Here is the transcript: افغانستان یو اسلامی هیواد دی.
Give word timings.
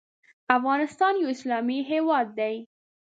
افغانستان 0.57 1.13
یو 1.21 1.27
اسلامی 1.35 1.79
هیواد 1.91 2.27
دی. 2.39 2.55